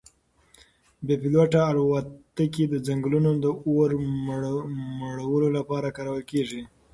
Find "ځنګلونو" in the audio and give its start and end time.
2.87-3.31